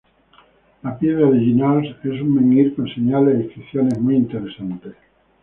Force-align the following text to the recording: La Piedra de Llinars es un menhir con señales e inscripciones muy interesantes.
La 0.81 0.97
Piedra 0.97 1.27
de 1.29 1.35
Llinars 1.35 1.89
es 2.03 2.21
un 2.23 2.33
menhir 2.33 2.73
con 2.75 2.87
señales 2.87 3.37
e 3.39 3.43
inscripciones 3.43 3.99
muy 3.99 4.15
interesantes. 4.15 4.95